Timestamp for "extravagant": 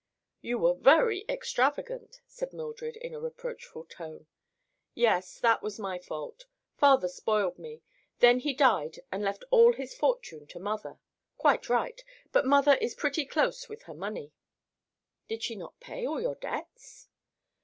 1.29-2.21